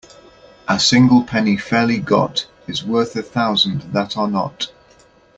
A 0.67 0.79
single 0.79 1.23
penny 1.23 1.57
fairly 1.57 1.99
got 1.99 2.47
is 2.65 2.83
worth 2.83 3.15
a 3.15 3.21
thousand 3.21 3.81
that 3.93 4.17
are 4.17 4.27
not. 4.27 4.71